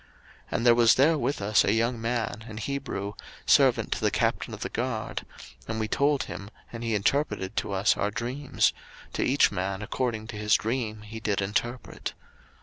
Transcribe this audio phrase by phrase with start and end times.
[0.47, 3.13] 01:041:012 And there was there with us a young man, an Hebrew,
[3.45, 5.27] servant to the captain of the guard;
[5.67, 8.73] and we told him, and he interpreted to us our dreams;
[9.13, 12.15] to each man according to his dream he did interpret.